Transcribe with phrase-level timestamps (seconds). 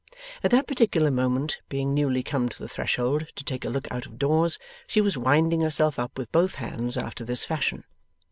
[0.43, 4.07] At that particular moment, being newly come to the threshold to take a look out
[4.07, 7.83] of doors, she was winding herself up with both hands after this fashion.